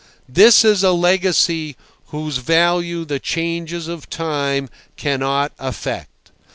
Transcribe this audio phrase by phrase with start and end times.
[0.27, 1.75] This is a legacy
[2.07, 6.31] whose value the changes of time cannot affect.